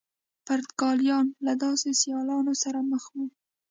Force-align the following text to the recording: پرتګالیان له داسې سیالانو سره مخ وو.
پرتګالیان 0.45 1.25
له 1.45 1.53
داسې 1.63 1.89
سیالانو 2.01 2.53
سره 2.63 2.79
مخ 2.91 3.03
وو. 3.13 3.25